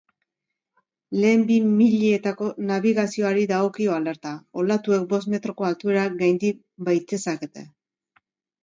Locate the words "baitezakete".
6.91-7.71